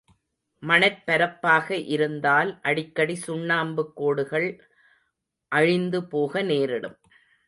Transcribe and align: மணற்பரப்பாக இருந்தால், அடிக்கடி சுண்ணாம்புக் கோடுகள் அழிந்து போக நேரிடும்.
மணற்பரப்பாக 0.63 1.67
இருந்தால், 1.87 2.59
அடிக்கடி 2.61 3.15
சுண்ணாம்புக் 3.27 3.93
கோடுகள் 3.95 4.47
அழிந்து 5.51 6.07
போக 6.07 6.41
நேரிடும். 6.41 6.97